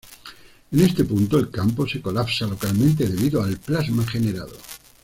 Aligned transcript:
En 0.71 0.79
este 0.79 1.03
punto, 1.03 1.37
el 1.37 1.51
campo 1.51 1.87
se 1.87 2.01
colapsa 2.01 2.47
localmente 2.47 3.07
debido 3.07 3.43
al 3.43 3.57
plasma 3.59 4.03
generado. 4.07 4.57